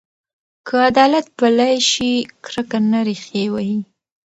[0.67, 2.11] که عدالت پلی شي،
[2.43, 3.79] کرکه نه ریښې وهي.